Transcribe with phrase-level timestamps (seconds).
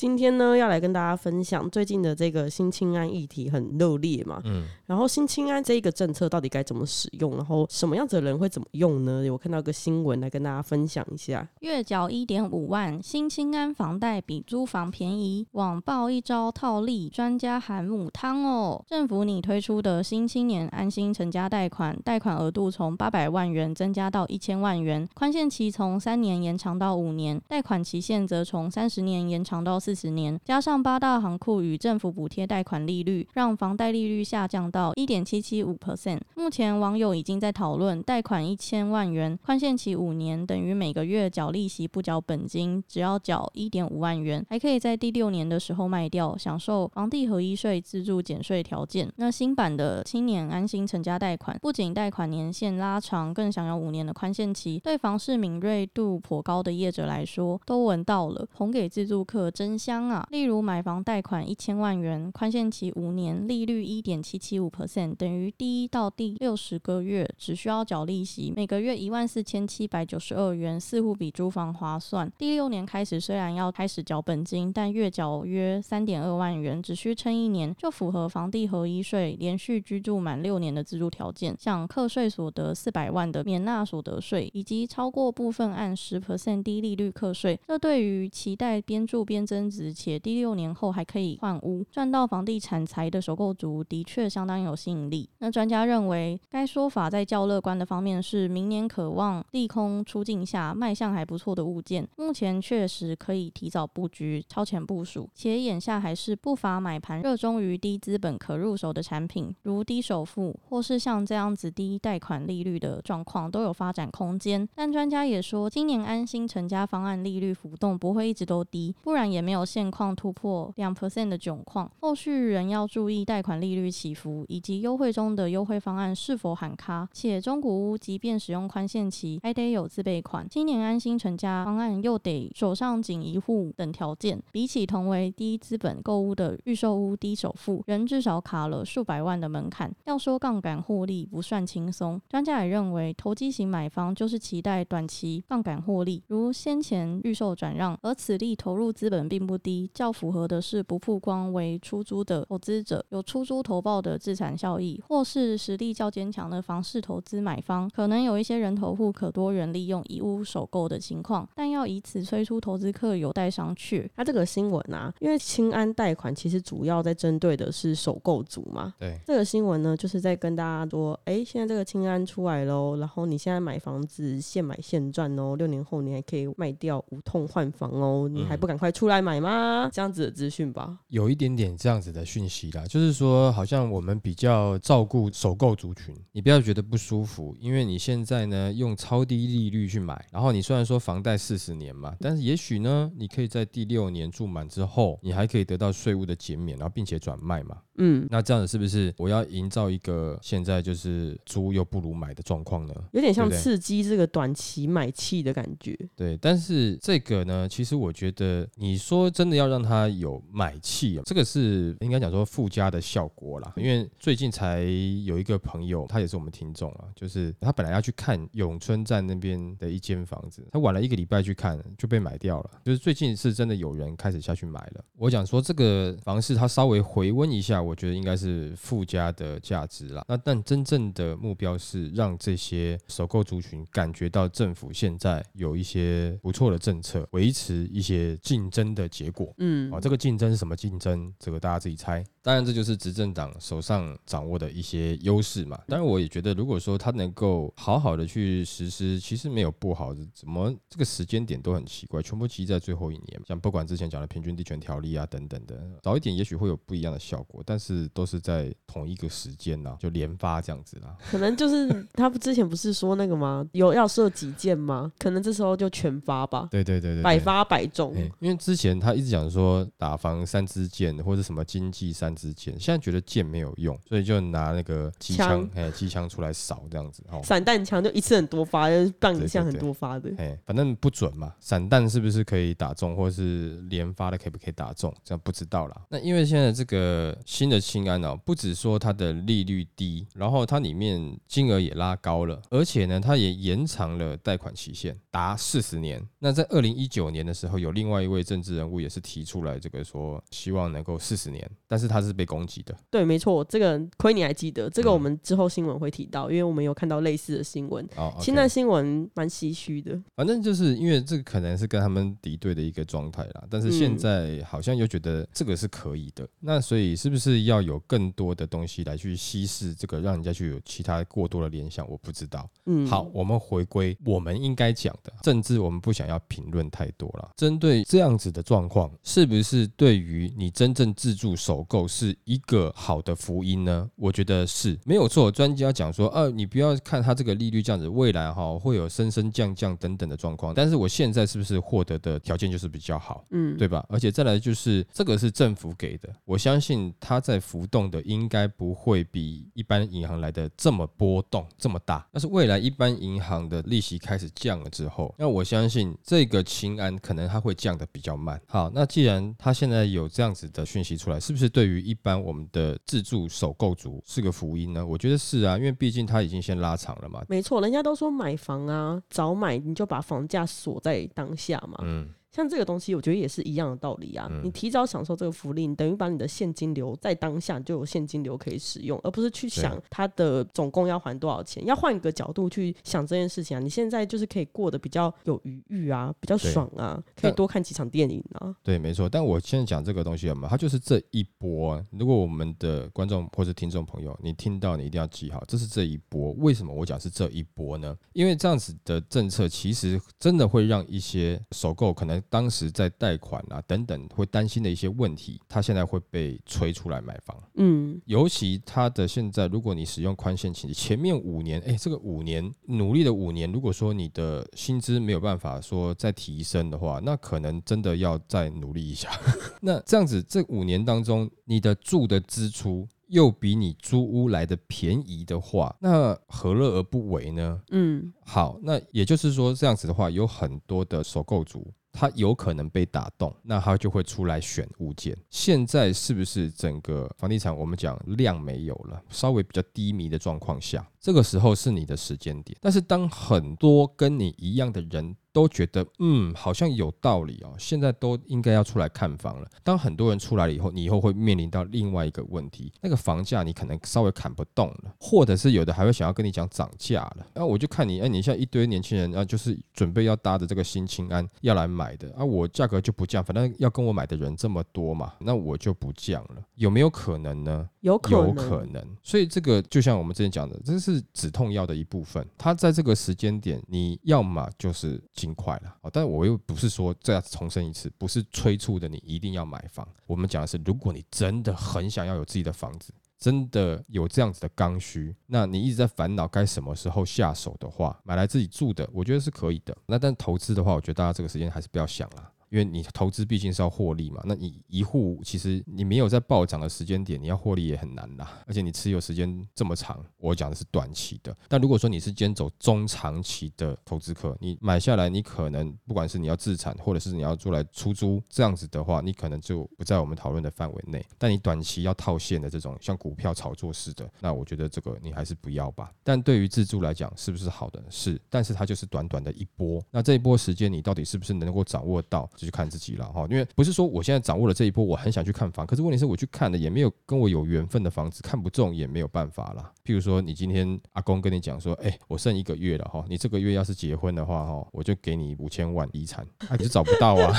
[0.00, 9.30] 今天呢，要来跟大家分享最近的这个新青安议题很热烈嘛，嗯，然后新青安这一个政策到底该怎么使用，然后什么样子的人会怎么用呢？
[9.30, 11.46] 我看到一个新闻来跟大家分享一下。
[11.60, 18.82] 月缴一点五万，新青安房贷比租房便宜，网报一招套利，专家喊母汤哦。
[18.88, 30.38] 政府拟推出的新青年安心成家贷款，贷款额度从八百万元增加到一千万元，宽限期从三年延长到五年，贷款期限则从三十年延长到四四十年。
[30.44, 36.20] 加上八大行库与政府补贴贷款利率，让房贷利率下降到一点七七五 percent。
[36.36, 49.12] 目前网友已经在讨论，贷款一千万元，宽限期五年，等于每个月缴利息不缴本金，只要缴一点五万元，还可以在第六年的时候卖掉，享受房地合一税自助减税条件。
[49.16, 60.26] 那新版的青年安心成家贷款，不仅贷款年限拉长，更享有五年的宽限期，对房市敏锐度颇高的业者来说，都闻到了红给自助客真香啊！
[60.30, 72.30] 例如买房贷款一千万元，宽限期五年，利率一点七七五 percent，等于第一到第六十个月只需要缴利息，每个月一万四千七百九十二元，似乎比租房划算。
[72.36, 87.58] 第六年开始虽然要开始缴本金，但月缴约三点二万元，只需撑一年就符合房地合一税连续居住满六年的自住条件，像课税所得四百万的免纳所得税，以及超过部分按十 percent 低利率课税。
[87.66, 95.28] 这对于期待边住边增值且第六年后还可以换屋赚到房地产财的首购族，的确相当有吸引力。
[95.38, 114.68] 那专家认为，该说法在较乐观的方面是，明年渴望利空出尽下卖相还不错的物件，目前确实可以提早布局、超前部署，且眼下还是不乏买盘热衷于低资本可入手的产品，如低首付或是像这样子低贷款利率的状况都有发展空间。
[114.74, 121.90] 但专家也说，今年安心成家方案利率浮动不会一直都低，不然也没没有现况突破两 percent 的窘况。
[122.00, 127.08] 后续仍要注意贷款利率起伏，以及优惠中的优惠方案是否喊卡。
[127.12, 130.46] 且中古屋即便使用宽限期，还得有自备款。
[130.48, 139.92] 今年安心成家方案又得手上仅一户等条件，比起同为低资本购屋的预售屋低首付，仍至少卡了数百万的门槛。
[140.04, 164.08] 要说杠杆获利不算轻松，专家也认为，投机型买方就是期待短期杠杆获利，如先前预售转让，而此例投入资本并不低，较符合的是不曝光为出租的投资者，有出租投报的自产效益，或是实力较坚强的房市投资买方，可能有一些人头户可多元利用以屋首购的情况，但要以此催出投资客有待商榷。
[164.16, 168.94] 它这个新闻啊，因为清安贷款其实主要在针对的是首购族嘛。
[168.98, 179.90] 对，这个新闻呢，就是在跟大家说，哎，现在这个清安出来喽，然后你现在买房子现买现赚哦，六年后你还可以卖掉无痛换房哦，你还不赶快出来买吗？
[179.92, 181.00] 这样子的资讯吧。
[181.08, 197.76] 有一点点这样子的讯息啦，就是说，好像我们比较照顾首购族群，你不要觉得不舒服，因为你现在呢用超低利率去买，然后你虽然说房贷四十年嘛，但是也许呢，你可以在第六年住满之后，你还可以得到税务的减免，然后并且转卖嘛。
[198.02, 202.94] 嗯，那这样子是不是我要营造一个现在就是租又不如买的状况呢？
[203.12, 205.98] 有点像刺激这个短期买气的感觉。
[206.16, 213.72] 对，但是这个呢，其实我觉得你说说真的要让它有买气哦，这个是应该讲说附加的效果啦。
[213.76, 214.80] 因为最近才
[215.24, 222.70] 有一个朋友，他也是我们听众啊，就是他本来要去看永春站那边的一间房子，他晚了一个礼拜去看就被买掉了。
[222.84, 225.04] 就是最近是真的有人开始下去买了。
[225.16, 230.24] 我讲说这个房市它稍微回温一下，我觉得应该是附加的价值啦。
[230.28, 239.52] 那但真正的目标是让这些首购族群感觉到政府现在有一些不错的政策，维持一些竞争的结果。
[239.58, 241.30] 嗯啊，这个竞争是什么竞争？
[241.38, 242.24] 这个大家自己猜。
[242.42, 245.78] 当然，这就是执政党手上掌握的一些优势嘛。
[245.86, 250.20] 当然，我也觉得，如果说他能够好好的去实施，其实没有不好的。
[250.34, 253.40] 怎么这个时间点都很奇怪，全部集在最后一年？
[253.46, 261.14] 像不管之前讲的平均地权条例啊等等的，早一点也许会有不一样的效果，但是都是在同一个时间呐、就连发这样子啦。
[261.30, 263.66] 可能就是他之前不是说那个吗？
[263.72, 265.12] 有要设几件吗？
[265.18, 268.14] 可能这时候就全发吧，对对对对对，百发百中。
[268.14, 277.40] 欸因为之前他一直讲说打防三支箭或者什么经济三弹之间，现在觉得剑没有用，所以就拿那个机枪枪，哎，机枪出来扫这样子哦。
[277.42, 280.30] 散弹枪就一次很多发，就是棒一下很多发的。
[280.38, 286.02] 哎，反正不准嘛，散弹是不是可以打中，或是连发的可不可以打中，这样不知道啦。
[286.08, 296.20] 那因为现在这个新的清安哦，不止说它的利率低，然后它里面金额也拉高了，而且呢，它也延长了贷款期限达四十年。
[296.38, 302.96] 那在二零一九年的时候，有另外一位政治人物也是提出来这个说，希望能够四十年，但是他是被攻击的。
[303.10, 308.06] 对，没错，这个亏你还记得，这个嗯我们之后新闻会提到，因为我们有看到类似的新闻。
[308.16, 322.08] 哦，现在新闻蛮唏嘘的，反正就是因为这个可能是跟他们敌对的一个状态啦，但是现嗯在好像又觉得这个是可以的，那所以是不是要有更多的东西来去稀释这个，让人家去有其他过多的联想？
[322.10, 322.68] 我不知道。
[322.86, 327.50] 嗯，好，，我们回归我们应该讲的政治，我们不想要评论太多了。
[327.56, 334.10] 针对这样子的状况，是不是对于你真正自助首购是一个好的福音呢？
[334.16, 335.50] 我觉得是没有错。
[335.50, 340.74] 专家讲说，呃，你不要看它这个利率这样子，未来哈会有升升降降等等的状况。
[340.74, 343.44] 但是我现在是不是获得的条件就是比较好？
[343.50, 344.04] 嗯，对吧？
[344.08, 352.26] 而且再来就是这个是政府给的，我相信它在浮动的应该不会比一般银行来的这么波动这么大。
[352.32, 358.60] 但是未来一般银行的利息开始降了之后，那我相信这个清安可能它会降的比较慢。
[358.66, 365.06] 好，那既然它现在有这样子的讯息出来，是不是对于一般我们的自助首购族是个福音呢？
[365.06, 367.42] 我觉得是啊，因为毕竟它已经先拉长了嘛。
[367.48, 371.98] 没错，人家都说买房啊，早买你就把房价锁在当下嘛。
[372.02, 374.48] 嗯，像这个东西，我觉得也是一样的道理啊。
[374.50, 381.84] 嗯你提早享受这个福利，你等于把你的现金流在当下就有现金流可以使用，而不是去想它的总共要还多少钱。
[381.86, 388.74] 要换一个角度去想这件事情啊，你现在就是可以过得比较有余裕啊，比较爽啊，可以多看几场电影啊。
[388.82, 389.28] 对，没错。
[389.28, 390.68] 但我现在讲这个东西有没有？
[390.68, 392.04] 它就是这一波啊。
[392.10, 396.52] 如果我们的观众或者听众朋友，你听到你一定要记好，这是这一波。
[396.58, 398.16] 为什么我讲是这一波呢？
[398.32, 407.56] 因为这样子的政策其实真的会让一些首购可能当时在贷款啊等等会担心的一些问题，他现在会被催出来买房。
[407.74, 419.30] 嗯，尤其他的现在，如果你使用宽限期，前面五年，哎，这个五年努力的五年，如果说你的薪资没有办法说再提升的话，那可能真的要再努力一下。
[419.82, 427.80] 那这样子，这五年当中，你的住的支出又比你租屋来的便宜的话，那何乐而不为呢？
[427.90, 435.36] 嗯，好，那也就是说，这样子的话，有很多的首购族，他有可能被打动，那他就会出来选物件。
[435.48, 442.76] 现在是不是整个房地产我们讲量没有了，稍微比较低迷的状况下，这个时候是你的时间点。
[442.80, 449.68] 但是当很多跟你一样的人都觉得，嗯，好像有道理哦，现在都应该要出来看房了。
[449.82, 457.46] 当很多人出来了以后，你以后会面临到另外一个问题，那个房价你可能稍微砍不动了，或者是有的还会想要跟你讲涨价了。
[457.54, 466.62] 那我就看你，哎，你像一堆年轻人啊，就是准备要搭的这个新青安要来买的啊，我价格就不降，反正要跟我买的人这么多嘛，那我就不降了。
[466.76, 467.88] 有没有可能呢？
[468.00, 472.46] 有有，可能，所以这个就像我们之前讲的，这是止痛药的一部分。
[472.56, 480.06] 它在这个时间点，你要么就是尽快了，但我又不是说再重申一次，不是催促的你一定要买房。
[480.26, 489.96] 我们讲的是，如果你真的很想要有自己的房子，真的有这样子的刚需，那你一直在烦恼该什么时候下手的话，买来自己住的，我觉得是可以的。
[490.04, 492.52] 那但投资的话，我觉得大家这个时间还是不要想了。
[492.70, 498.62] 因为你投资毕竟是要获利嘛，那你一户其实你没有在暴涨的时间点，你要获利也很难啦。
[498.66, 501.54] 而且你持有时间这么长，我讲的是短期的。
[501.68, 511.26] 但如果说你是兼走中长期的投资客，你买下来，你可能不管是你要自产，或者是你要做来出租这样子的话，你可能就不在我们讨论的范围内。
[511.38, 516.12] 但你短期要套现的这种像股票炒作式的，那我觉得这个你还是不要吧。
[516.22, 518.00] 但对于自住来讲，是不是好的？
[518.08, 520.00] 是，但是它就是短短的一波。
[520.12, 522.48] 那这一波时间，你到底是不是能够掌握到？
[522.60, 529.90] 就去看自己了哈，因为不是说我现在掌握了这一波，我很想去看房，可是问题是我去看的也没有跟我有缘分的房子，看不中也没有办法了。
[530.10, 537.54] 譬如说，你今天阿公跟你讲说，哎、我剩一个月了哈，你这个月要是结婚的话哈，我就给你五千万遗产， 啊，你就找不到啊。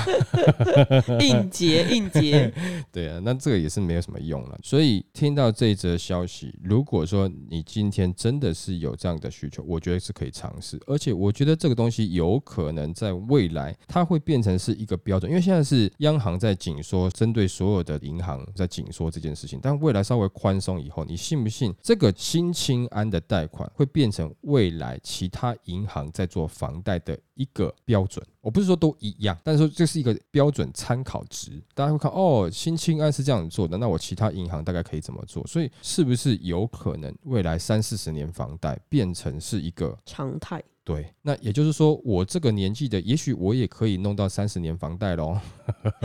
[1.21, 2.53] 应节应节，
[2.91, 4.59] 对啊，那这个也是没有什么用了。
[4.61, 28.25] 所以听到这一则消息，如果说你今天真的是有这样的需求，我觉得是可以尝试，而且我觉得这个东西有可能在未来它会变成是一个个标准，因为现在是央行在紧缩，针对所有的银行在紧缩这件事情，但未来稍微宽松以后，你信不信这个新新清安的贷款会变成未来其他银行在做房贷的一个标准？
[28.41, 35.45] 我不是说都一样，但是说这是一个标准参考值，大家会看哦，新清安是这样做的，那我其他银行大概可以怎么做？
[35.45, 40.63] 所以是不是有可能未来三四十年房贷变成是一个常态？
[40.83, 45.37] 对，那也就是说，我这个年纪的，也许我也可以弄到三十年房贷喽，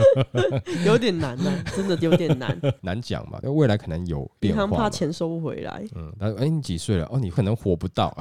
[0.85, 3.39] 有点难呢，真的有点难， 难讲嘛。
[3.41, 5.83] 那未来可能有变化，怕钱收不回来。
[5.95, 7.07] 嗯，他说哎，你几岁了？
[7.11, 8.15] 哦，你可能活不到。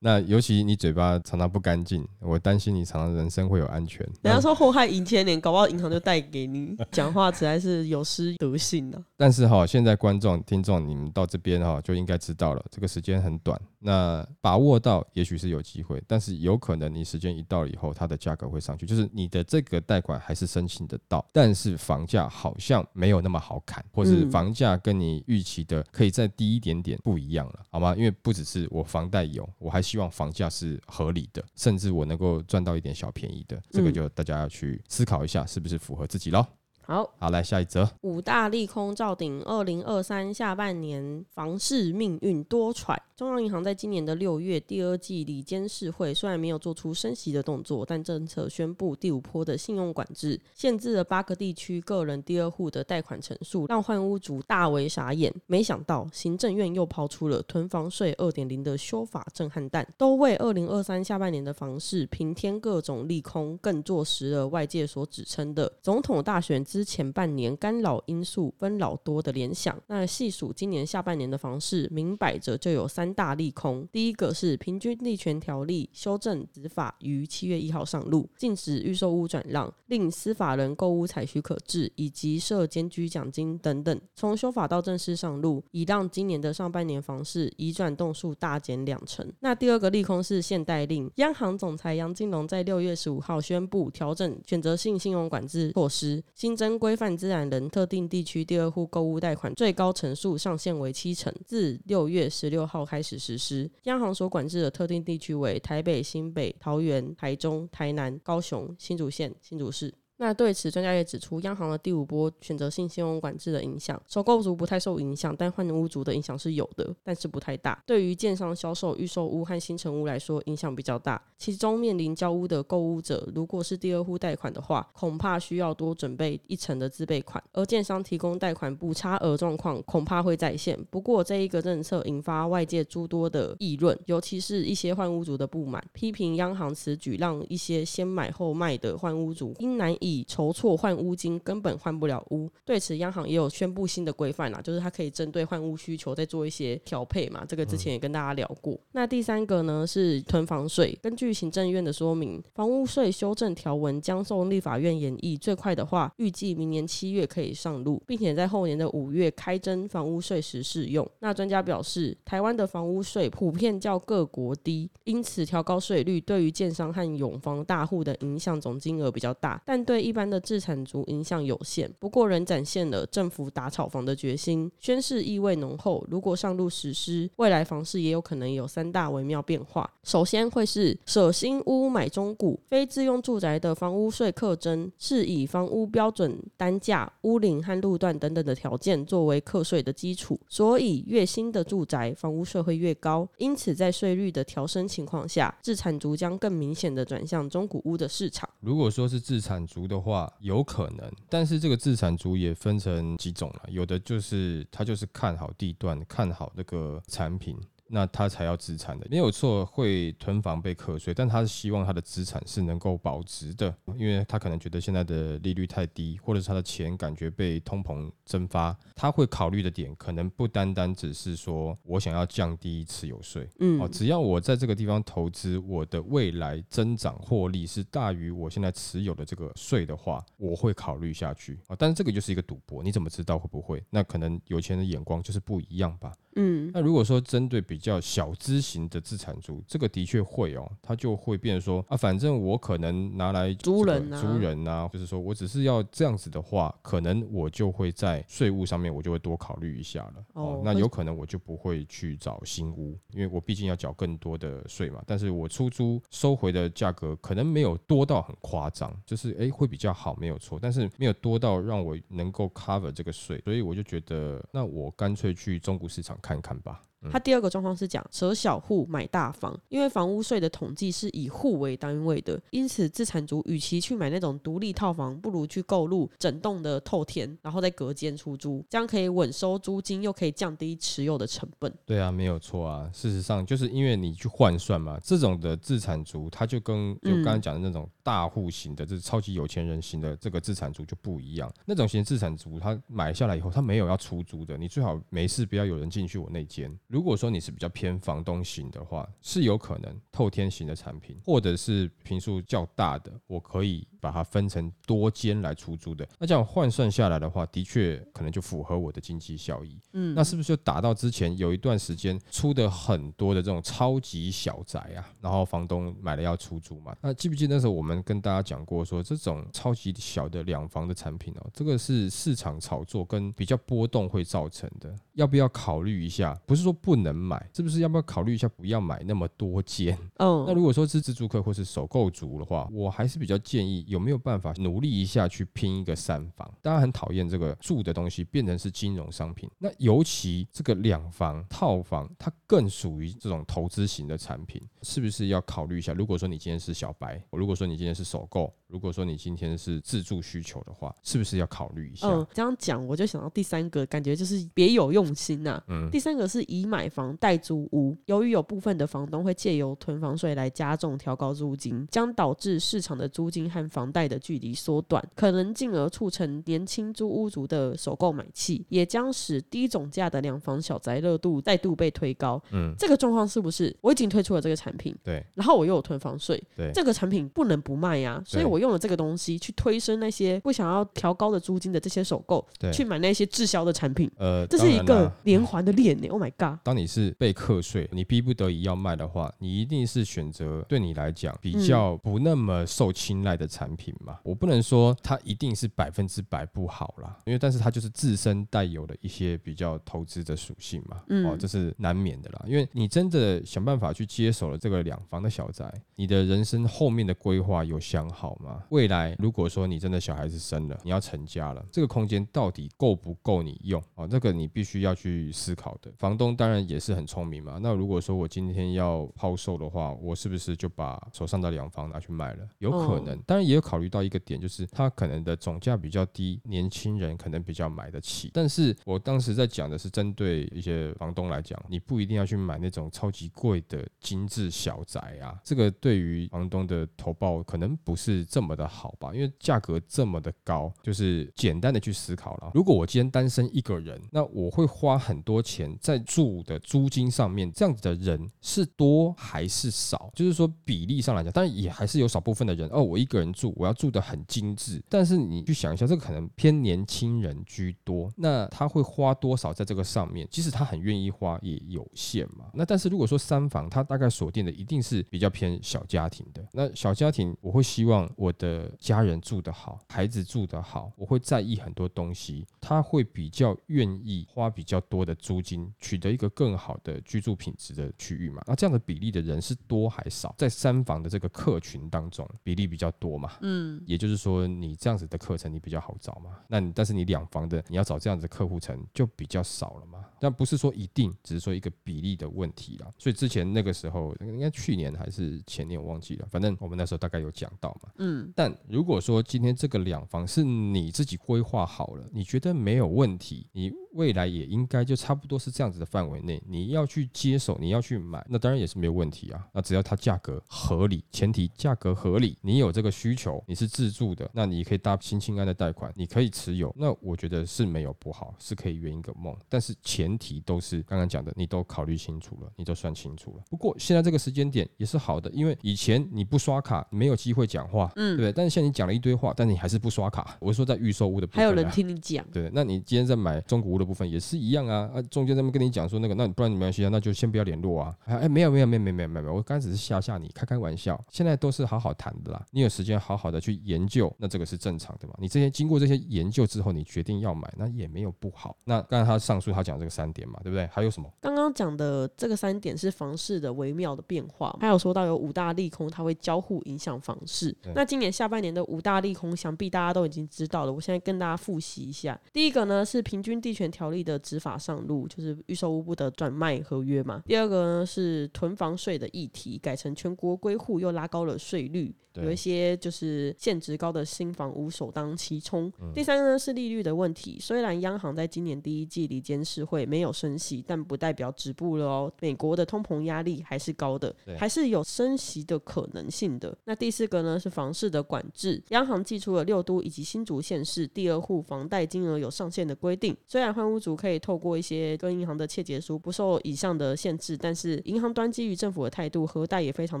[0.00, 4.06] 那尤其你嘴巴常常不干净，我担心你常常人生会有安全。
[4.22, 6.76] 人家说祸害银千年，搞不好银行就带给你。
[6.92, 9.02] 讲话实在是有失德性的。
[9.16, 13.60] 但是哈，现在观众听众你们到这边哈，就应该知道了，这个时间很短。
[13.80, 18.86] 那把握到，也许是有机会，但是有可能你时间一到了以后，它的价格会上去。
[18.86, 27.94] 就是你的这个贷款还是申请得到，但是房价好像没有那么好砍，或是房价跟你预期的可以再低一点点不一样了，好吗？
[27.96, 36.46] 因为不只是我房贷有，我还希望房价是合理的，甚至我能够赚到一点小便宜的，这个就大家要去思考一下，是不是符合自己喽。
[36.90, 42.96] 好好来下一则，五大利空照顶，二零二三下半年房市命运多舛。
[43.14, 55.30] 中央银行在今年的六月第二季里监事会虽然没有做出升息的动作，但政策宣布第五波的信用管制，限制了八个地区个人第二户的贷款成数，让换屋主大为傻眼。
[55.46, 66.77] 没想到行政院又抛出了囤房税二点零的修法震撼弹，都为二零二三下半年的房市平添各种利空，更坐实了外界所指称的总统大选之。
[66.78, 73.84] 之前半年干扰因素分老多的联想，那细数今年下半年的房市，明摆着就有三大利空。
[73.90, 84.00] 第一个是平均地权条例修正执法于七月一号上路，禁止预售屋转让，令司法人购屋采许可制，以及设监居奖金等等。
[84.14, 89.28] 从修法到正式上路，已让今年的上半年房市移转动数大减两成。
[89.40, 96.67] 那第二个利空是限贷令，央行总裁杨金龙在六月十五号宣布调整选择性信用管制措施，新增。
[96.76, 103.70] 规范自然人特定地区第二户购物贷款最高成数上限为七成，自六月十六号开始实施。
[103.84, 109.94] 央行所管制的特定地区为台北、新北、桃园、台中、台南、高雄、新竹县、新竹市。
[110.20, 117.80] 那对此，专家也指出，央行的第五波选择性信用管制的影响，收购族不太受影响，但换屋族的影响是有的，但是不太大。
[117.86, 121.22] 对于建商销售预售屋和新城屋来说，影响比较大。
[121.38, 130.76] 其中面临交屋的购屋者，如果是第二户贷款的话，恐怕需要多准备一成的自备款，而建商提供贷款不差额状况，恐怕会再现。
[130.90, 140.07] 不过这一个政策引发外界诸多的议论，尤其是一些换屋族的不满，批评央行此举让一些先买后卖的换屋族因难以。
[140.08, 142.48] 以筹措换屋金，根本换不了屋。
[142.64, 147.44] 对此，央行也有宣布新的规范啦，就是它可以针对换屋需求再做一些调配嘛。
[147.46, 148.78] 这个之前也跟大家聊过。
[148.92, 150.98] 那第三个呢是囤房税。
[151.02, 161.08] 根据行政院的说明，房屋税修正条文将送立法院研议，最快的话预计明年七月可以上路，并且在后年的五月开征房屋税时适用。
[161.20, 176.04] 那专家表示，台湾的房屋税普遍较各国低，因此调高税率对于建商和永房大户的影响总金额比较大，但对一般的自产族影响有限，不过仍展现了政府打炒房的决心，宣誓意味浓厚。
[176.10, 179.90] 如果上路实施，未来房市也有可能有三大微妙变化。
[180.04, 193.28] 首先会是舍新屋买中古，非自用住宅的房屋税课征是以房屋标准单价、屋龄和路段等等的条件作为课税的基础，所以越新的住宅房屋税会越高。
[193.38, 198.48] 因此，在税率的调升情况下，自产族将更明显的转向中古屋的市场。
[198.60, 207.58] 如果说是自产族，的话有可能，但是这个自产族也分成几种了，有的就是他就是看好地段，看好那个产品。
[207.88, 231.58] 那他才要资产的，没有错，会囤房被课税，但他是希望他的资产是能够保值的，因为他可能觉得现在的利率太低，或者是他的钱感觉被通膨蒸发，他会考虑的点可能不单单只是说我想要降低持有税，嗯，哦，只要我在这个地方投资，我的未来增长获利是大于我现在持有的这个税的话，我会考虑下去。
[231.66, 233.82] 啊，但是这个就是一个赌博，你怎么知道会不会？
[233.90, 236.12] 那可能有钱人的眼光就是不一样吧。
[236.38, 250.14] 嗯那如果说针对比较小资型的自产族，这个的确会哦，他就会变成说啊，反正我可能拿来租人啊租人啊，就是说我只是要这样子的话，可能我就会在税务上面我就会多考虑一下了。
[250.34, 255.02] 哦哦，那有可能我就不会去找新屋，因为我毕竟要缴更多的税嘛。
[255.06, 266.82] 但是我出租收回的价格可能没有多到很夸张，就是哎会比较好，没有错，但是没有多到让我能够 cover 这个税，所以我就觉得那我干脆去中古市场看看看吧。
[267.10, 281.72] 他第二个状况是讲舍小户买大房，因为房屋税的统计是以户为单位的，因此自产族与其去买那种独立套房，不如去购入整栋的透天，然后再隔间出租，这样可以稳收租金，又可以降低持有的成本。
[281.86, 282.90] 对啊，没有错啊。
[282.92, 291.52] 事实上，就是因为你去换算嘛，这种的自产族，他就跟就刚才讲的那种大户型的，就是超级有钱人型的这个自产族就不一样。
[291.64, 296.68] 那种型自产族，他买下来以后，他没有要出租的，你最好没事不要有人进去我那间。
[296.88, 306.06] 如果说你是比较偏房东型的话，是有可能透天型的产品，或者是平数较大的，我可以把它分成多间来出租的。
[306.18, 309.80] 那这样换算下来的话，的确可能就符合我的经济效益。
[309.92, 316.96] 嗯，那是不是就达到之前有一段时间出的很多的这种超级小宅啊，然后房东买了要出租嘛？
[317.00, 326.38] 那记不记得那时候我们跟大家讲过说，这种超级小的两房的产品哦，这个是市场炒作跟比较波动会造成的，要不要考虑一下？
[326.46, 329.96] 不是说不能买，是不是要不要考虑一下不要买那么多间？
[330.18, 336.52] 嗯，那如果说是自住客或是首购族的话，我还是比较建议有没有办法努力一下去拼一个三房。
[336.62, 345.92] 大家很讨厌这个住的东西变成是金融商品，那尤其这个两房套房，它更属于这种投资型的产品，是不是要考虑一下？
[345.92, 352.06] 如果说你今天是小白，如果说你今天是首购，如果说你今天是自住需求的话，是不是要考虑一下？
[352.06, 372.40] 嗯，这样讲我就想到第三个，感觉就是别有用心呐、嗯第三个是以买房代租屋，由于有部分的房东会借由囤房税来加重调高租金，将导致市场的租金和房贷的距离缩短，可能进而促成年轻租屋族的首购买气，也将使低总价的两房小宅热度再度被推高。
[372.50, 384.10] 嗯，这个状况是不是我已经推出了这个产品，对然后我又有囤房税，对这个产品不能不卖呀、所以对我用了这个东西去推升那些不想要调高的租金的这些首购，对去买那些滞销的产品。
[384.16, 386.58] 呃，这是一个连环的链呢！Oh my god！
[386.64, 394.18] 当你是被课税，你逼不得已要卖的话，你一定是选择对你来讲比较不那么受青睐的产品嘛。
[394.24, 401.00] 我不能说它一定是百分之百不好啦，因为但是它就是自身带有的一些比较投资的属性嘛。
[401.10, 402.44] 嗯哦，这是难免的啦。
[402.44, 408.47] 因为你真的想办法去接手了这个两房的小宅，你的人生后面的规划有想好吗？
[408.70, 413.82] 未来如果说你真的小孩子生了，你要成家了，这个空间到底够不够你用？
[413.94, 415.90] 哦，这个你必须要去思考的。
[415.98, 417.58] 房东当然也是很聪明嘛。
[417.60, 422.48] 那如果说我今天要抛售的话，我是不是就把手上的两房拿去卖了？
[422.58, 428.30] 有可能，当然也有考虑到一个点，就是它可能的总价比较低，年轻人可能比较买得起。
[428.32, 439.12] 但是我当时在讲的是针对一些房东来讲，你不一定要去买那种超级贵的精致小宅啊，这个对于房东的投报可能不是这这么的好吧？
[439.12, 442.52] 因为价格这么的高，就是简单的去思考了。
[442.54, 450.08] 如果我今天单身一个人，那我会花很多钱在住的租金上面，这样子的人是多还是少？
[450.14, 454.80] 就是说比例上来讲，当然也还是有少部分的人哦，我一个人住，我要住的很精致。
[454.88, 460.28] 但是你去想一下，这个可能偏年轻人居多，那他会花多少在这个上面？
[460.30, 462.44] 即使他很愿意花，也有限嘛。
[462.54, 466.46] 那但是如果说三房，他大概锁定的一定是比较偏小家庭的。
[466.52, 478.42] 那小家庭，我会希望我的家人住得好，孩子住得好，我会在意很多东西，他会比较愿意花比较多的租金，取得一个更好的居住品质的区域嘛。
[478.46, 480.34] 那这样的比例的人是多还少？
[480.38, 483.32] 在三房的这个客群当中，比例比较多嘛。
[483.42, 486.38] 嗯，也就是说，你这样子的课程你比较好找嘛。
[486.48, 490.04] 那你但是你两房的，你要找这样子的客户层就比较少了嘛。
[490.20, 492.90] 但不是说一定，只是说一个比例的问题啦。
[492.98, 497.90] 所以之前那个时候，应该去年还是前年我忘记了，反正我们那时候大概有讲到嘛。
[497.98, 509.46] 嗯，但如果说今天这个两房是你自己规划好了，你觉得没有问题，你未来也应该就差不多是这样子的范围内，你要去接手，你要去买，那当然也是没有问题啊。
[509.52, 519.36] 那只要它价格合理，前提价格合理，你有这个需求，你是自住的，那你可以搭新青安的贷款，你可以持有，那我觉得是没有不好，是可以圆一个梦。
[519.50, 523.42] 但是前前提都是刚刚讲的，你都考虑清楚了，你都算清楚了。
[523.50, 528.32] 不过现在这个时间点也是好的，因为以前你不刷卡没有机会讲话，嗯，对不对？
[528.32, 530.38] 但是现在你讲了一堆话，但你还是不刷卡。
[530.40, 537.96] 我是说在预售屋的部分啊，还有人听你讲，对，那你今天在买中古屋的部分也是一样啊，啊，中间他们跟你讲说那个，那不然你没关系啊，那就先不要联络啊。
[538.04, 541.02] 哎，哎没有没有没有没有没有没有，我刚才只是吓吓你，开开玩笑。
[541.10, 545.14] 现在都是好好谈的啦，你有时间好好的去研究，那这个是正常的嘛。
[545.18, 548.56] 你这些经过这些研究之后，你决定要买，那也没有不好。
[548.64, 550.66] 那刚才他上述他讲这个三点嘛，对不对？
[550.66, 551.10] 还有什么？
[551.20, 557.56] 刚刚讲的这个三点是房市的微妙的变化，还有说到有五大利空，它会交互影响房市。
[557.74, 560.72] 那今年下半年的五大利空，想必大家都已经知道了。
[560.72, 562.18] 我现在跟大家复习一下。
[562.32, 567.22] 第一个呢是平均地权条例的执法上路，就是预售屋不得转卖合约嘛。
[567.26, 571.94] 第二个呢是囤房税的议题，改成全国归户，又拉高了税率。
[572.14, 575.72] 有一些就是限值高的新房屋首当其冲。
[575.94, 582.12] 第三个呢是利率的问题，虽然央行在今年第一季里监事会没有升息，但不代表止步了哦。
[582.20, 586.56] 美国的通膨压力还是高的，还是有升息的可能性的。
[586.64, 593.16] 那第四个呢是房市的管制，央行寄出了六都以及新竹县市第二户房贷金额有上限的规定。
[593.28, 600.00] 虽然换屋族可以透过一些跟银行的切结书不受以上的限制，但是银行端基于政府的态度，核贷也非常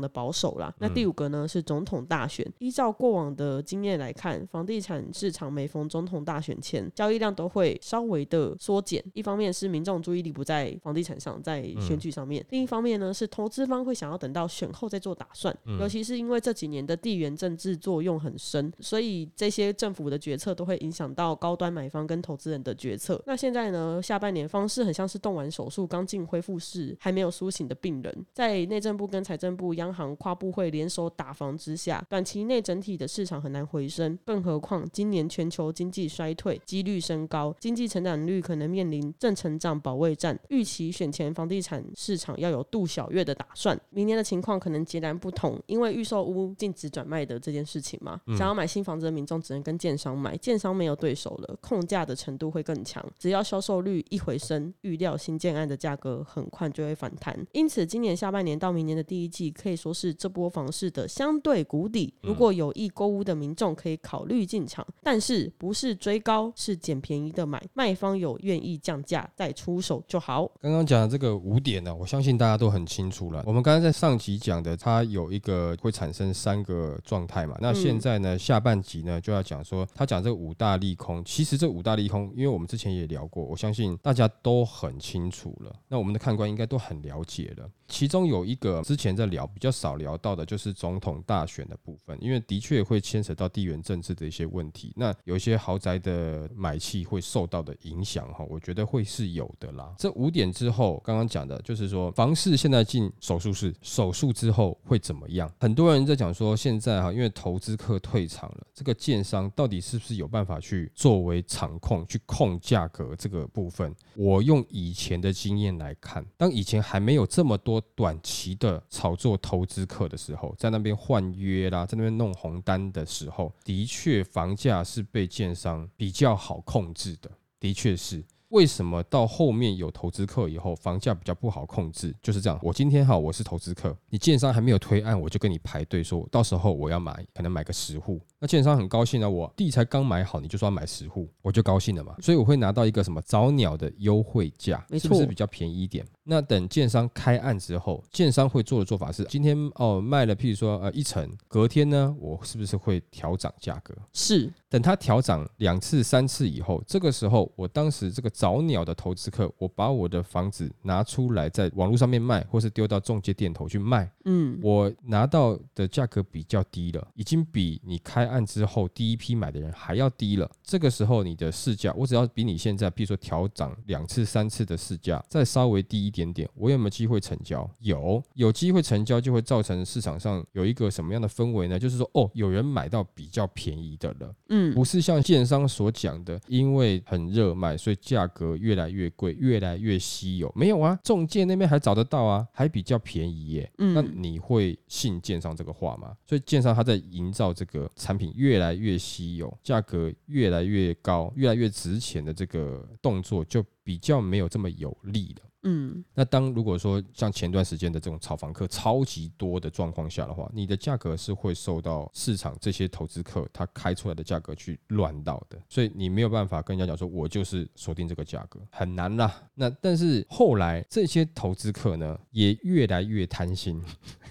[0.00, 0.74] 的保守啦。
[0.78, 1.98] 那第五个呢是总统。
[2.08, 9.04] 大选依照过往的经验来看，房地产市场每逢总统大选前，交易量都会稍微的缩减。
[9.14, 15.54] 一方面是民众注意力不在房地产上，在选举上面；另一方面呢，是投资方会想要等到选后再做打算。
[15.80, 23.20] 尤其是因为这几年的地缘政治作用很深，所以这些政府的决策都会影响到高端买方跟投资人的决策。
[23.26, 32.04] 那现在呢，下半年方式很像是动完手术刚进恢复室还没有苏醒的病人，在内政部跟财政部、央行跨部会联手打防之下。
[32.08, 40.38] 短期内整体的市场很难回升，更何况今年全球经济衰退几率升高，经济成长率可能面临正成长保卫战。
[40.48, 53.04] 预期选前房地产市场要有度小月的打算，明年的情况可能截然不同，因为预售屋禁止转卖的这件事情嘛，想要买新房子的民众只能跟建商买，建商没有对手了，控价的程度会更强。
[53.18, 57.36] 只要销售率一回升，预料新建案的价格很快就会反弹。
[57.52, 61.88] 因此，今年下半年到明年的第一季可以说是这波房市的相对谷。
[61.88, 67.62] 底，如果有意购屋的民众可以考虑进场，但是不是追高，是捡便宜的买。
[67.72, 70.50] 卖方有愿意降价再出手就好。
[70.60, 73.42] 刚刚讲的这个五点呢，我相信大家都很清楚了。
[73.46, 77.56] 我们刚刚在上集讲的，它有一个会产生三个状态嘛。
[77.60, 81.24] 那现在呢，下半集呢就要讲说，他讲这五大利空。
[81.24, 85.74] 其实这五大利空，因为我们之前也聊过，我相信大家都很清楚了。
[85.88, 87.70] 那我们的看官应该都很了解了。
[87.86, 94.92] 其中有一个之前在聊比较少聊到的，就是总统大选的部分，因为的确会牵扯到地缘政治的一些问题。
[94.94, 99.94] 那有一些豪宅的买气会受到的影响哈，我觉得会是有的啦。
[99.96, 105.50] 这五点之后，刚刚讲的就是说，房市现在进手术室，手术之后会怎么样？
[105.58, 113.92] 很多人在讲说，现在哈，因为投资客退场了，这个建商到底是不是有办法去作为场控去控价格这个部分？
[114.14, 117.82] 我用以前的经验来看，当以前还没有这么多。
[117.94, 127.28] 短期的炒作投资客的时候，在那边换约啦，在那边弄红单的时候，的确房价是被建商比较好控制的，
[127.58, 128.24] 的确是。
[128.50, 132.14] 为什么到后面有投资客以后，房价比较不好控制？
[132.22, 132.58] 就是这样。
[132.62, 138.20] 我今天哈，我是投资客，你建商还没有推案，我就跟你排队，说到时候我要买，可能买个十户。
[138.40, 142.14] 那建商很高兴啊，我地才刚买好，你就说要买十户，我就高兴了嘛。
[142.20, 146.06] 所以我会拿到一个什么早鸟的优惠价，是不是比较便宜一点？
[146.24, 153.94] 那等建商开案之后，建商会做的做法是，今天哦卖了，譬如说呃一层，隔天呢，我是不是会调涨价格？
[154.12, 154.52] 是。
[154.70, 170.50] 等它调涨两次、三次以后，这个时候，我当时这个早鸟的投资客，我把我的房子拿出来，在网络上面卖，或是丢到中介店头去卖，嗯，我拿到的价格比较低了，已经比你开案之后第一批买的人还要低了。
[170.62, 177.68] 这个时候，你的市价，我只要比你现在，比如说调涨两次、三次的市价再稍微低一点点，我有没有机会成交？
[177.80, 181.78] 有，有机会成交，就会造成市场上有一个什么样的氛围呢？
[181.78, 184.74] 就是说，哦，有人买到比较便宜的了，嗯。
[184.74, 190.52] 不是像建商所讲的，因为很热卖，所以价格越来越贵，越来越稀有。
[190.54, 193.72] 没有啊，中介那边还找得到啊，还比较便宜耶。
[193.78, 196.14] 嗯，那你会信建商这个话吗？
[196.26, 205.47] 所以建商他在营造这个产品越来越稀有，价格越来越高，越来越值钱的这个动作，就比较没有这么有利了。
[205.68, 219.42] 嗯，那当如果说像前段时间的这种炒房客超级多的状况下的话，你的价格是会受到市场这些投资客他开出来的价格去乱到的，所以你没有办法跟人家讲说，我就是锁定这个价格，很难啦。
[219.54, 223.82] 那但是后来这些投资客呢，也越来越贪心，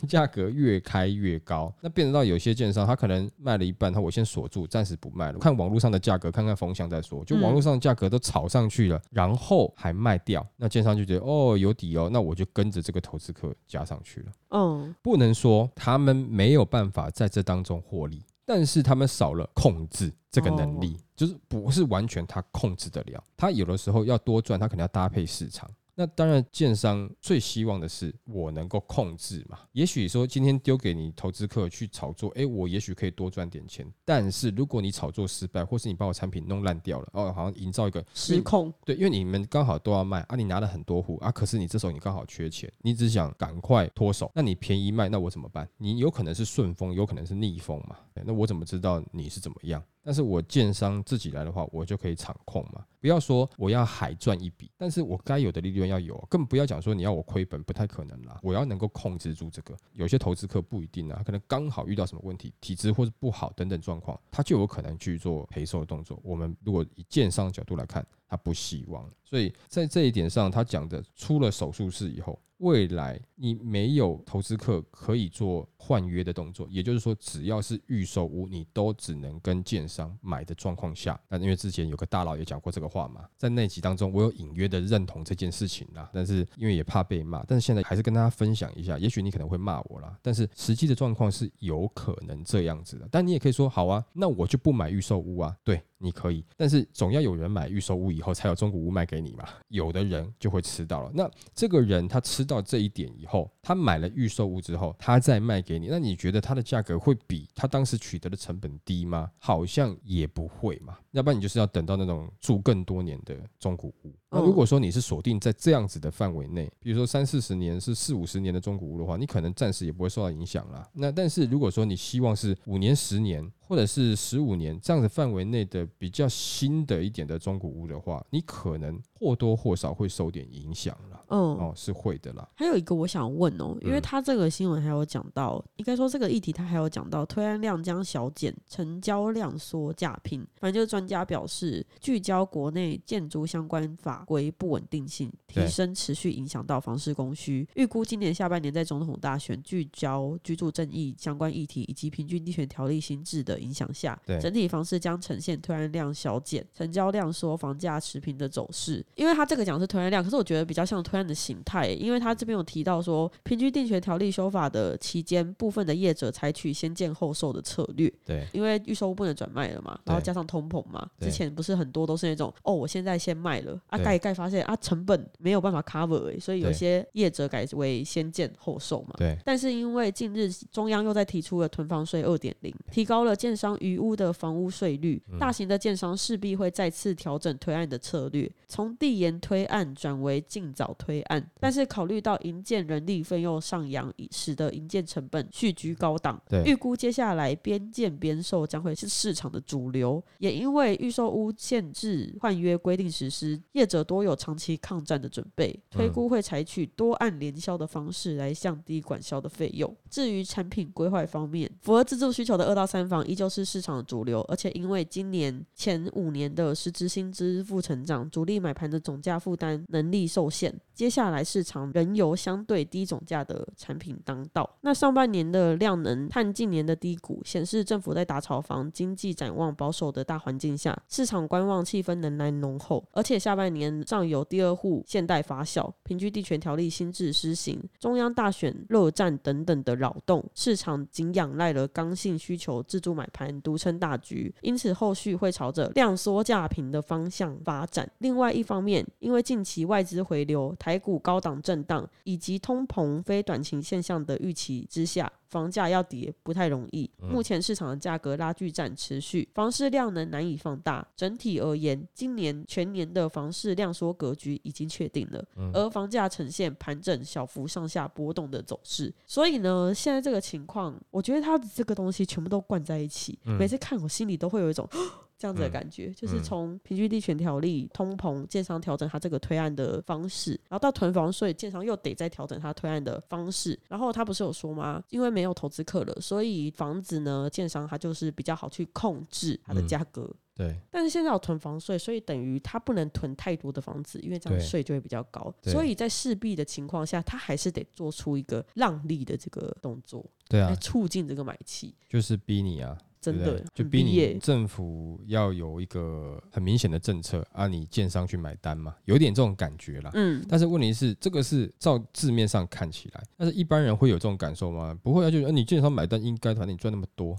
[0.08, 7.24] 价格越开越高，那变得到有些建商他可能卖了一半，他我先锁住，暂时不卖了，看网络上的价格，看看风向再说。
[7.26, 14.32] 就网络上的价格都炒上去了，然后还卖掉，那建商就觉得哦有底哦，那我就跟着这个投资客加上去了。
[14.50, 23.24] 嗯，不能说他们没有办法在这当中获利，但是他们少了控制这个能力，就是不是完全他控制得了。
[23.36, 25.70] 他有的时候要多赚，他可能要搭配市场。
[26.00, 29.58] 那当然，建商最希望的是我能够控制嘛。
[29.72, 33.84] 也许说今天丢给你投资客去炒作，诶，我也许可以多赚点钱。
[34.06, 45.68] 但是如果你炒作失败，或是你把我产品弄烂掉了，哦，好像营造一个失控，对，因为你们刚好都要卖啊，你拿了很多户啊，可是你这时候你刚好缺钱，你只想赶快脱手，那你便宜卖，那我怎么办？
[45.78, 47.96] 你有可能是顺风，有可能是逆风嘛。
[48.24, 49.84] 那我怎么知道你是怎么样？
[50.08, 52.82] 但是我建商自己来的话，我就可以场控嘛。
[53.02, 58.40] 不要说我要海赚一笔，但是我该有的利润要有，更不要讲说你要我亏本，不太可能啦。
[58.42, 59.76] 我要能够控制住这个。
[59.92, 66.18] 有些投资客不一定啊，可能刚好遇到什么问题，体质或是不好等等状况，他就有可能去做赔售的动作。
[66.24, 72.40] 我们如果以建商角度来看，他不希望，所以在这一点上，他讲的出了手术室以后。
[72.60, 81.22] 未来你没有投资客可以做换约的动作，也就是说，只要是预售屋，你都只能跟建商买的状况下。
[81.30, 86.10] 那因为之前有个大佬也讲过这个话嘛，在那集当中，我有隐约的认同这件事情啦。
[86.12, 88.98] 但是因为也怕被骂，但是现在还是跟大家分享一下。
[88.98, 93.08] 也许你可能会骂我啦，但是实际的状况是有可能这样子的。
[93.12, 95.56] 但你也可以说，好啊，那我就不买预售屋啊。
[95.64, 95.80] 对。
[96.00, 99.48] 你可以，但是总要有人买预售屋以后，才有中古屋卖给你嘛。
[99.70, 101.12] 有的人就会吃到了。
[101.14, 109.32] 那这个人他吃到这一点以后，他买了预售屋之后，他再卖给你，那你觉得他的价格会比他当时取得的成本低吗？
[109.40, 110.98] 好像也不会嘛。
[111.12, 114.14] 要不然你就是要等到那种住更多年的中古屋。
[114.30, 120.88] 那如果说你是锁定在这样子的范围内，比如说三四十年是四五十年的中古屋的话，你可能暂时也不会受到影响啦。
[120.94, 123.52] 那但是如果说你希望是五年、十年。
[123.68, 131.24] 或者是十五年这样子范围内的比较新的一点的中古屋的话，你可能或多或少会受点影响了。
[131.30, 132.48] 嗯，哦，是会的啦。
[132.56, 140.40] 还有一个我想问哦，因为他这个新闻还有讲到，应该说这个议题他还有讲到推案量将小减，成交量缩价拼。
[140.56, 147.68] 反正就是专家表示，聚焦国内建筑相关法规不稳定性，提升持续影响到房市供需。
[147.76, 153.58] 预估今年下半年在总统大选聚焦居住正义相关议题以及平均地权条例新制的。
[153.58, 159.06] 影响下，整体房市将呈现推案量小减、成交量缩、房价持平的走势。
[159.16, 161.88] 因为他这个讲是推案量，可是我觉得比较像推案的形态。
[161.88, 168.12] 因为他这边有提到说，平均定权条例修法的期间，部分的业者采取先建后售的策略。
[168.26, 179.16] 对，因为预售不能转卖了嘛，然后加上通膨嘛，之前不是很多都是那种哦，我现在先卖了啊，盖一盖发现啊，成本没有办法 cover，所以有些业者改为先建后售嘛。
[179.18, 191.50] 对，但是因为近日中央又在提出了囤房税二点零，提高了建商余屋的房屋税率，大型的建商势必会再次调整推案的策略，从递延推案转为尽早推案。
[191.60, 200.22] 但是考虑到营建人力费用上扬，使得营建成本续居高档，预估接下来边建边售将会是市场的主流。
[200.40, 209.96] 也因为预售屋限制换约规定实施，业者多有长期抗战的准备，推估会采取多案联销的方式来降低管销的费用。
[210.10, 213.68] 至于产品规划方面，符合自住需求的二到三房依旧是。
[213.68, 220.74] 市场的主流，而且因为今年前五年的实质薪资负成长，主力买盘的总价负担能力受限。
[220.98, 224.68] 接下来市场仍由相对低总价的产品当道。
[224.82, 233.08] 那上半年的量能探近年的低谷，显示政府在打炒房、经济展望保守的大环境下，市场观望气氛仍然浓厚。
[233.12, 243.62] 而且下半年上有第二户现代发酵、平居地权条例新制施行、中央大选热战等等的扰动，市场仅仰赖了刚性需求自助买盘。
[243.62, 248.10] 独撑大局，因此后续会朝着量缩价平的方向发展。
[248.20, 255.32] 另外一方面，因为近期外资回流、股高档震荡以及通膨非短期现象的预期之下。
[255.48, 261.08] 房价要跌不太容易，目前市场的价格拉锯战持续，房市量能难以放大。
[261.16, 265.42] 整体而言，今年全年的房市量缩格局已经确定了，
[265.74, 269.14] 而房价呈现盘整、小幅上下波动的走势。
[269.26, 274.86] 所以呢，现在这个情况，我觉得它的这个东西全部都灌在一起，每次看我心里都会有一种。
[275.38, 283.80] 这样子的嗯感觉，就是嗯从平均地权条例、通膨、建商调整它这个推案的方式，然后到囤房税，建商又得再调整它推案的方式。
[283.88, 285.04] 然后他不是有说吗？
[285.10, 290.30] 因为没有投资客了，所以房子呢，建商它就是比较好去控制它的嗯价格。
[290.56, 295.54] 对但是现在有囤房税，所以等于他不能囤太多的房子，因为这样税就会比较高。
[295.62, 301.94] 对所以在势必的情况下，他还是得做出一个让利的这个动作，对啊来，促进这个买气。
[302.10, 310.12] 就是逼你啊，真的就逼你政府要有一个很明显的政策啊，你建商去买单嘛，有点这种感觉啦。
[310.14, 314.98] 嗯，但是问题是，这个是照字面上看起来，但是一般人会有这种感受吗？
[315.04, 317.36] 不会啊，就是、呃你建商买单应该，反正你赚那么多，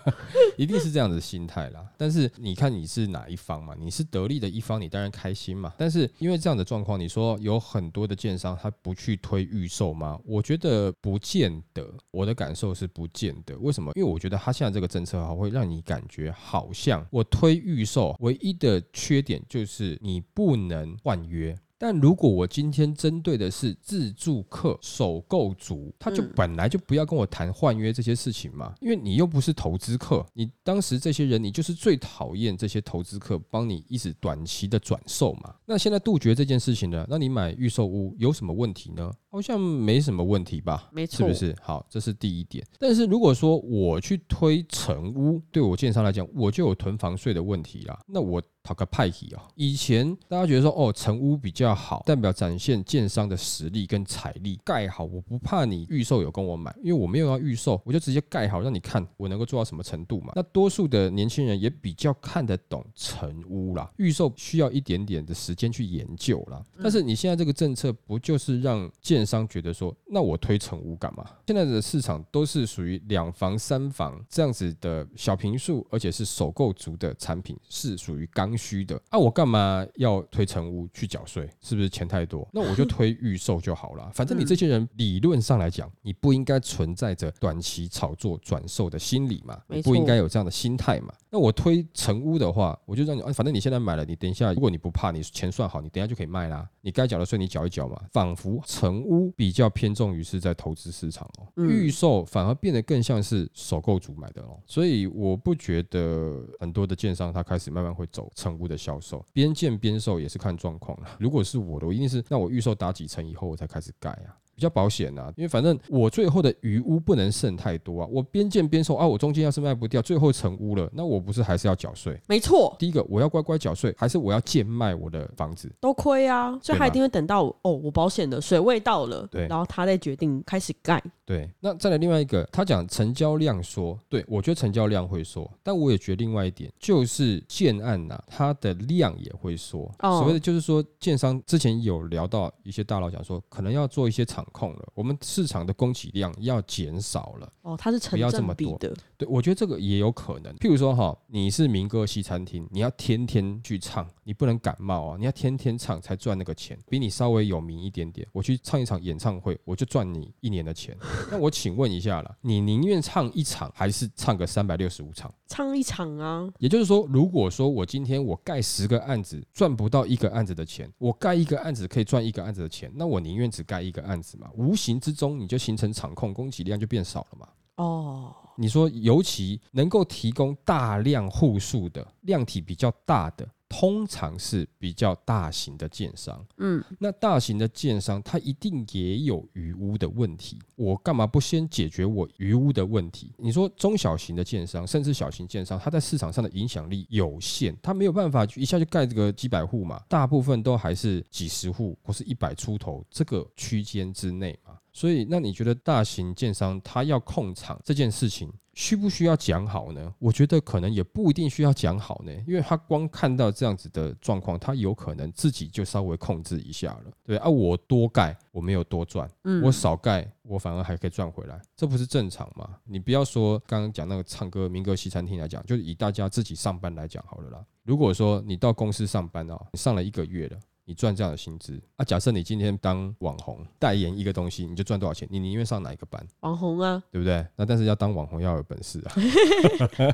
[0.56, 1.84] 一定是这样的心态啦。
[1.96, 3.74] 但是你看你是哪一方嘛？
[3.78, 5.72] 你是得利的一方，你当然开心嘛。
[5.78, 10.18] 但是因为这样的状况，你说有很多的建商他不去推预售吗？
[10.24, 13.56] 我觉得不见得，我的感受是不见得。
[13.58, 13.92] 为什么？
[13.94, 21.56] 因为我觉得他现在这个政策啊，会让你感觉好像我推预售，唯一的缺点就是你不能换约。
[21.82, 35.56] 但如果我今天针对的是自住客、首购族，他就嗯本来就不要跟我谈换约这些事情嘛，因为你又不是投资客，你当时这些人，你就是最讨厌这些投资客帮你一直短期的转售嘛。
[35.66, 39.10] 那现在杜绝这件事情呢，那你买预售屋有什么问题呢？
[39.28, 40.88] 好像没什么问题吧？
[40.92, 41.34] 没错，是不？
[41.34, 41.56] 是？
[41.60, 42.64] 好，这是第一点。
[42.78, 47.98] 但是如果说我去推成屋，对我建商来讲，我就有囤房税的问题啦。
[48.06, 49.42] 那我讨个派系哦！
[49.56, 60.32] 以前大家觉得说，哦，成屋比较好，代表展现建商的实力跟财力，盖好，我不怕你预售有跟我买，因为我没有要预售，我就直接盖好让你看我能够做到什么程度嘛。
[60.36, 66.64] 那多数的年轻人也比较看得懂成屋啦，预售需要一点点的时间去研究啦。
[66.80, 71.28] 但是你现在这个政策不就是让建商觉得说，那我推成屋干嘛？
[71.46, 79.00] 现在的市场都是属于两房、三房这样子的小平数，而且是首购族的产品，是属于刚需的。
[79.10, 81.48] 啊，我干嘛要推成屋去缴税？
[81.60, 82.46] 是不是钱太多？
[82.52, 84.10] 那我就推预售就好了。
[84.14, 91.12] 反正你这些人理论上来讲，你不应该存在着短期炒作转售的心理嘛，你不应该有这样的心态嘛。
[91.30, 96.68] 那我推成屋的话，我就让你，啊反正你现在买了，你等一下，如果你不怕，你钱算好，你等一下就可以卖啦。
[96.82, 98.00] 你该缴的税你缴一缴嘛。
[98.12, 104.58] 仿佛成屋比较偏重于是在投资市场哦，嗯预售反而变得更像是首购族买的哦。
[104.66, 111.06] 所以我不觉得很多的建商他开始慢慢会走成屋的销售，边建边售也是看状况了。
[111.20, 114.34] 如果是我的，我一定是那我预售打几层以后我才开始盖啊。
[114.62, 122.16] 比较保险啊、因为反正我最后的余屋不能剩太多啊，我边建边说啊，我中间要是卖不掉，最后成屋了，那我不是还是要缴税？
[122.28, 125.68] 没错，第一个我要乖乖缴税，还是我要贱卖我的房子？
[125.80, 131.02] 都亏啊，所以他一定会等到哦，我保险的水位到了，对然后他再决定开始盖。
[131.24, 139.90] 对，那再来另外一个，他讲成交量说，对我觉得成交量会说，但我也觉得另外一点就是建案呐、它的量也会说。
[139.98, 147.52] 哦所谓的就是说，建商之前有聊到一些大佬讲说，可能要做一些场控了，我们市场的供给量要减少了。
[147.62, 150.54] 哦，它是成不要这么多正比的，对，我觉得这个也有可能。
[150.56, 156.78] 譬如说哈，你是民歌西餐厅，你要天天去唱，你不能感冒啊，你要天天唱才赚那个钱。
[156.88, 160.96] 比你稍微有名一点点，我去唱一场演唱会，我就赚你一年的钱。
[161.30, 165.32] 那我请问一下了，你宁愿唱一场，还是唱个三百六十五场？
[165.46, 174.50] 唱一场啊，也就是说，如果说我今天我盖十个案子赚不到一个案子的钱，我盖一个案子可以赚一个案子的钱，那我宁愿只盖一个案子嘛。
[174.54, 177.48] 无形之中你就形成场控，供给量就变少了嘛。
[177.76, 186.46] 哦，你说，尤其能够提供大量户数的量体比较大的，通常是比较大型的建商。
[186.58, 190.58] 嗯，那大型的建商，它一定也有余屋的问题。
[190.76, 193.32] 我干嘛不先解决我余屋的问题？
[193.38, 204.76] 你说中小型的建商，甚至小型建商，它在市场上的影响力有限，它没有办法一下就盖这个几百户嘛，大部分都还是几十户或是一百出头这个区间之内嘛。
[204.92, 210.14] 所以，那你觉得大型建商他要控场这件事情，需不需要讲好呢？
[210.18, 217.04] 我觉得可能也不一定需要讲好呢，因为他光看到这样子的状况，他有可能自己就稍微控制一下了。
[217.24, 222.76] 对啊，我多盖我没有多赚，嗯我少盖我反而还可以赚回来，这不是正常吗？
[222.84, 227.64] 你不要说刚刚讲那个唱歌民歌西餐厅来讲，就是以大家自己上班来讲好了啦。
[227.84, 230.58] 如果说你到公司上班啊，你上了一个月了。
[230.84, 232.04] 你赚这样的薪资啊？
[232.04, 235.28] 假设你今天当网红代言一个东西，你就赚多少钱？
[235.30, 236.26] 你宁愿上哪一个班？
[236.40, 237.46] 网红啊，对不对？
[237.56, 239.14] 那但是要当网红要有本事啊。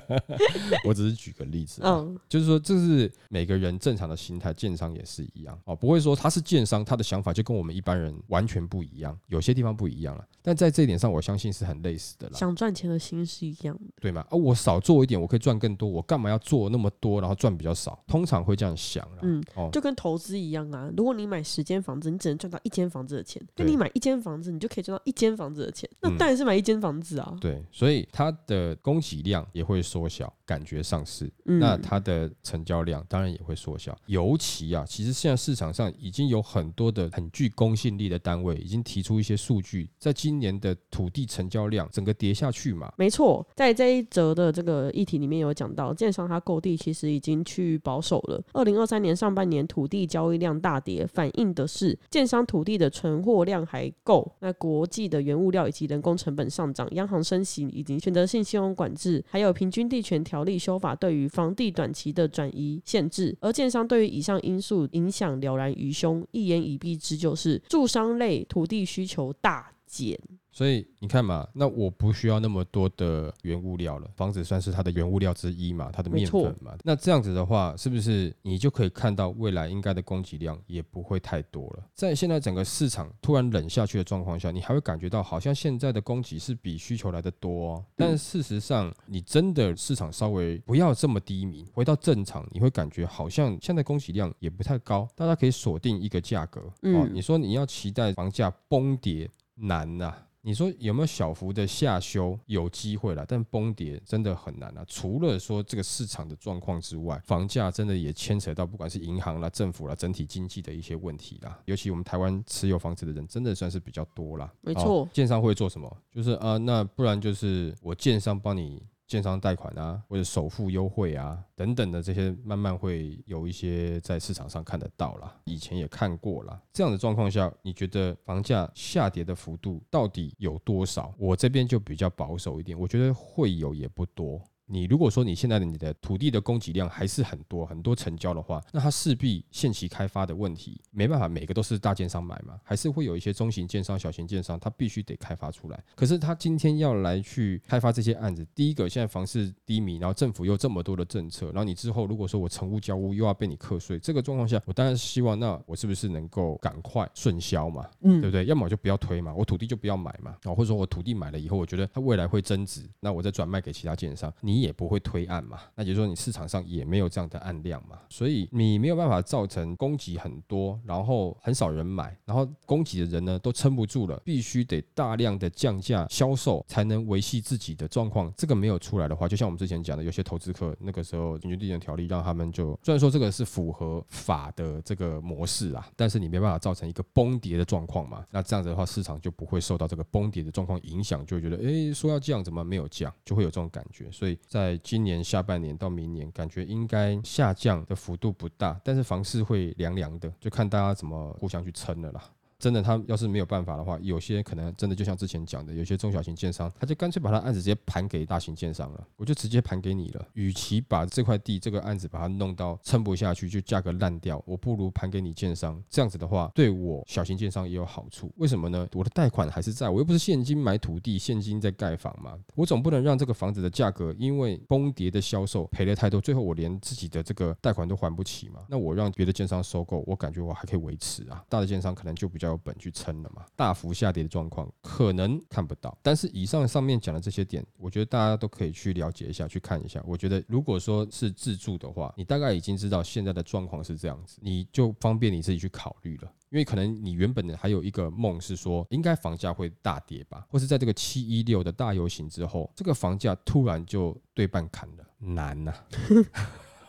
[0.85, 12.38] 我只是举个例子、啊，嗯，就是说这是每个人正常的心态，建商也是一样哦，不会说他是建商，他的想法就跟我们一般人完全不一样，有些地方不一样了，但在这一点上，我相信是很类似的啦。
[12.38, 13.85] 想赚钱的心是一样的。
[14.00, 14.20] 对吗？
[14.31, 17.98] 啊，我少做一点，我可以赚更多，我干嘛要做那么多，然后赚比较少？
[18.07, 19.18] 通常会这样想啦。
[19.22, 20.90] 嗯，哦，就跟投资一样啊。
[20.97, 25.88] 如果你买十间房子，你只能赚到一间房子的钱；那你买一间房子，你就可以赚到一间房子的钱。
[26.01, 27.37] 那嗯当然是买一间房子啊。
[27.40, 31.31] 对，所以它的供给量也会缩小，感觉上是。
[31.44, 48.42] 嗯，那它的成交量当然也会缩小，尤其啊，其实现在市场上已经有很多的很具公信力的单位已经提出一些数据，在今年的土地成交量整个跌下去嘛，没错，在这一则的这个议题里面有讲到，建商他购地其实已经趋于保守了。
[48.53, 54.31] 二零二三年上半年土地交易量大跌，反映的是建商土地的存货量还够。
[54.38, 70.16] 那国际的原物料以及人工成本上涨，央行升息以及选择性信用管制，还有平均地权条例修法对于房地短期的转移限制，而建商对于以上因素影响了然于胸，一言以蔽之就是住商类土地需求大减。
[70.51, 76.77] 所以你看嘛，那我不需要那么多的原物料了，房子算是它的原物料之一嘛，它的面粉嘛。
[76.83, 81.85] 那这样子的话，是不是你就可以看到未来应该的供给量也不会太多了？
[81.94, 96.61] 在现在整个市场突然冷下去的状况下，你还会感觉到好像现在的供给是比需求来的多、哦，但是事实上，你真的市场稍微不要这么低迷，回到正常，你会感觉好像现在供给量也不太高，大家可以锁定一个价格。
[96.61, 102.38] 哦嗯，你说你要期待房价崩跌难呐、你说有没有小幅的下修？
[102.46, 104.84] 有机会啦，但崩跌真的很难啊。
[104.86, 111.58] 除了说这个市场的状况之外，房价真的也牵扯到不管是银行啦、政府啦、整体经济的一些问题啦。
[111.64, 114.52] 尤其我们台湾持有房子的人真的算是比较多啦。
[114.60, 115.96] 没错哦建商会做什么？
[116.10, 118.82] 就是啊、那不然就是我建商帮你。
[119.09, 125.35] 建商贷款啊，或者首付优惠啊，等等的这些，慢慢会有一些在市场上看得到啦。
[125.46, 126.61] 以前也看过啦。
[126.73, 131.13] 这样的状况下，你觉得房价下跌的幅度到底有多少？
[131.19, 134.40] 我这边就比较保守一点，我觉得会有也不多。
[134.69, 145.83] 你如果说你现在的你的土地的供给量还是很多很多成交的话，那它势必限期开发的问题没办法每个都是大建商买嘛，还是会有一些中型建商、小型建商，它必须得开发出来。
[145.94, 158.44] 可是他今天要来去开发这些案子，第一个现在房市低迷，然后政府又这么多的政策，然后你之后如果说我成屋交屋又要被你课税，这个状况下，我当然是希望那我是不是能够赶快顺销嘛，嗯对不对？
[158.44, 178.33] 要么我就不要推嘛，我土地就不要买嘛，哦，或者说我土地买了以后，我觉得它未来会增值，那我再转卖给其他建商，你你也不会推案嘛，那也就是说你市场上也没有这样的案量嘛，所以你没有办法造成供给很多，然后很少人买，然后供给的人呢都撑不住了，必须得大量的降价销售才能维系自己的状况。
[178.37, 188.27] 这个没有出来的话，就像我们之前讲的，有些投资客那个时候平均地权条例让他们就虽然说这个是符合法的这个模式啊，但是你没办法造成一个崩跌的状况嘛。
[188.33, 194.11] 那这样子的话，市场就不会受到这个崩跌的状况影响，就会觉得诶说要降怎么没有降，就会有这种感觉。
[194.11, 202.25] 所以在今年下半年到明年，感觉应该下降的幅度不大，但是房市会凉凉的，就看大家怎么互相去撑了啦。
[202.59, 210.27] 真的，他要是没有办法的话，有些可能真的就像之前讲的，有些中小型建商，他就干脆把他案子直接盘给大型建商了，我就直接盘给你了。
[210.33, 215.81] 与其把这块地这个案子把它弄到撑不下去，就价格烂掉，我不如盘给你建商。
[215.88, 218.33] 这样子的话，对我小型建商也有好处。
[218.38, 218.88] 为什么呢？
[218.94, 228.63] 我的贷款还是在，我又不是现金买土地，现金在盖房嘛，我总不能让这个房子的价格因为崩跌的销售赔了太多，最后我连自己的这个贷款都还不起嘛。
[228.69, 231.44] 那我让别的建商收购，我感觉我还可以维持啊。
[231.48, 233.44] 大的建商可能就比较标本去撑了嘛。
[233.55, 240.03] 大幅下跌的状况可能看不到，但是以上上面讲的这些点，我觉得大家都可以去了解一下，去看一下。
[240.07, 246.33] 我觉得如果说是自住的话，你大概已经知道现在的状况是这样子，你就方便你自己去考虑了。
[246.51, 255.75] 因为可能你原本的还有一个梦是说，应该房价会大跌吧，或是在这个七一六的大游行之后，这个房价突然就对半砍了，难呐、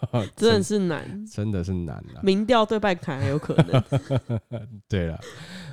[0.35, 3.83] 真的是难，真的是难了、民调对半砍还有可能。
[4.87, 5.19] 对了，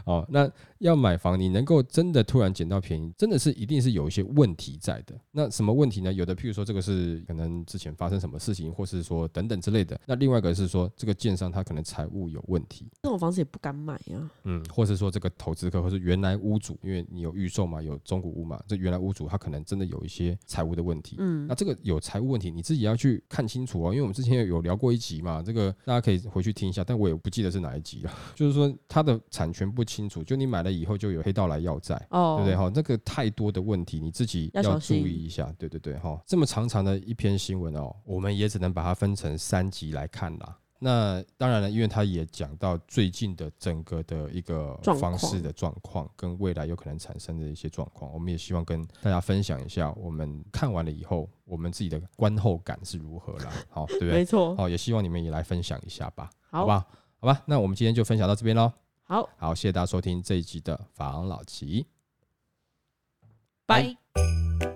[0.05, 5.19] 哦，那要买房，你能够真的突然捡到便宜，真的是一定是有一些问题在的。
[5.33, 6.13] 那什么问题呢？
[6.13, 9.99] 有的，譬如说这个是可能之前发生什么事情，或是说等等之类的。
[10.07, 14.31] 那另外一个是说，这个建商他可能财务有问题，那种房子也不敢买啊。
[14.45, 21.17] 嗯，或是说这个投资客，或是原来屋主，因为你有预售嘛，有中古屋嘛，这原来屋主他可能真的有一些财务的问题。
[21.19, 28.13] 嗯那，这个有财务问题，你自己要去看清楚哦，因为我们之前有聊过一集嘛，这个大家可以回去听一下，但我也不记得是哪一集了。
[28.35, 31.95] 就是说它的产权不清楚，就你买了以后就有黑道来要债。
[32.11, 32.71] 哦，对不对哈？
[32.75, 35.51] 那个太多的问题，你自己要注意一下。
[35.57, 40.59] 对对对哈，这么长长的一篇新闻哦，我们也只能把它分成三集来看啦。
[40.79, 53.51] 那当然了，因为他也讲到最近的整个的一个方式的状况，跟未来有可能产生的一些状况，我们也希望跟大家分享一下，我们看完了以后，我们自己的观后感是如何啦。
[53.71, 54.13] 好，对不对？
[54.21, 54.55] 没错。
[54.55, 56.85] 好，也希望你们也来分享一下吧，好好不好？
[57.21, 58.71] 好吧，那我们今天就分享到这边喽。
[59.09, 61.87] 好，好，谢谢大家收听这一集的房老吉。
[63.65, 63.97] 拜。
[64.13, 64.76] 拜